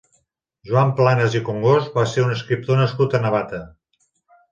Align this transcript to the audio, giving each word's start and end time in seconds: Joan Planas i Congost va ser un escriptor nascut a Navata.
Joan 0.69 0.93
Planas 0.99 1.35
i 1.39 1.41
Congost 1.49 1.93
va 1.99 2.05
ser 2.13 2.23
un 2.23 2.31
escriptor 2.37 2.81
nascut 2.81 3.15
a 3.19 3.21
Navata. 3.27 3.61